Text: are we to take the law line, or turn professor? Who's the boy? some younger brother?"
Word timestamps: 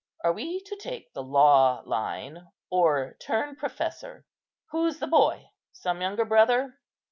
are 0.23 0.33
we 0.33 0.59
to 0.61 0.75
take 0.77 1.13
the 1.13 1.21
law 1.21 1.83
line, 1.85 2.47
or 2.71 3.15
turn 3.21 3.55
professor? 3.55 4.25
Who's 4.71 4.97
the 4.97 5.05
boy? 5.05 5.51
some 5.73 6.01
younger 6.01 6.25
brother?" 6.25 6.79